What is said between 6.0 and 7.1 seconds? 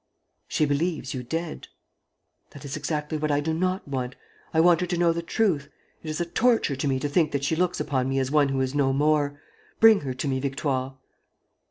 It is a torture to me to